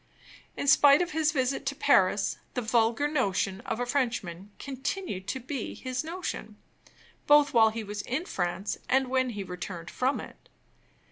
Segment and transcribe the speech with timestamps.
[0.57, 5.39] In spite of his visit to Paris, the vulgar notion of a Frenchman continued to
[5.39, 6.57] be his notion,
[7.27, 10.49] both while he was in France and when he returned from it.